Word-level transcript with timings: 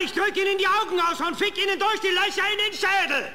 Ich 0.00 0.12
drück 0.12 0.36
Ihnen 0.36 0.56
die 0.58 0.66
Augen 0.68 1.00
aus 1.00 1.20
und 1.20 1.36
fick 1.36 1.58
Ihnen 1.58 1.76
durch 1.76 1.98
die 2.00 2.06
Löcher 2.06 2.44
in 2.52 2.58
den 2.58 2.72
Schädel! 2.72 3.26